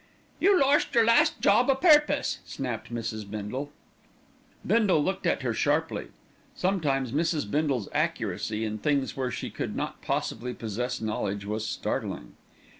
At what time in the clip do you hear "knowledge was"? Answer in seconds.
11.01-11.67